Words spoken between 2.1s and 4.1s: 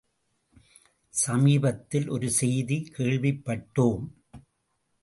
ஒரு செய்தி கேள்விப்பட்டோம்.